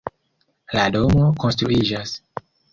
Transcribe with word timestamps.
La 0.77 0.85
domo 0.95 1.29
konstruiĝas. 1.45 2.19